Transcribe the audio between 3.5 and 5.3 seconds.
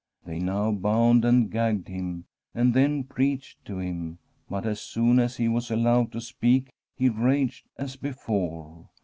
to him; but as soon